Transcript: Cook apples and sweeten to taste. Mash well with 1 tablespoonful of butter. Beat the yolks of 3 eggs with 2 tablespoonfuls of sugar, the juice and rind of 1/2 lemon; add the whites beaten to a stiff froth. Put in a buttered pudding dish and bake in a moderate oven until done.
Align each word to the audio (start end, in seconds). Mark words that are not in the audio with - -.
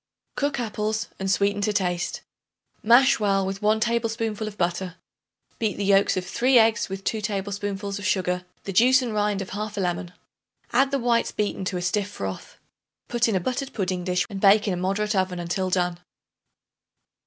Cook 0.35 0.59
apples 0.59 1.09
and 1.19 1.29
sweeten 1.29 1.61
to 1.61 1.71
taste. 1.71 2.21
Mash 2.81 3.19
well 3.19 3.45
with 3.45 3.61
1 3.61 3.79
tablespoonful 3.81 4.47
of 4.47 4.57
butter. 4.57 4.95
Beat 5.59 5.77
the 5.77 5.85
yolks 5.85 6.17
of 6.17 6.25
3 6.25 6.57
eggs 6.57 6.89
with 6.89 7.03
2 7.03 7.21
tablespoonfuls 7.21 7.99
of 7.99 8.05
sugar, 8.07 8.43
the 8.63 8.73
juice 8.73 9.03
and 9.03 9.13
rind 9.13 9.43
of 9.43 9.51
1/2 9.51 9.79
lemon; 9.79 10.11
add 10.73 10.89
the 10.89 10.97
whites 10.97 11.31
beaten 11.31 11.65
to 11.65 11.77
a 11.77 11.83
stiff 11.83 12.09
froth. 12.09 12.57
Put 13.09 13.27
in 13.27 13.35
a 13.35 13.39
buttered 13.39 13.73
pudding 13.73 14.03
dish 14.03 14.25
and 14.27 14.41
bake 14.41 14.67
in 14.67 14.73
a 14.73 14.77
moderate 14.77 15.15
oven 15.15 15.37
until 15.39 15.69
done. 15.69 15.99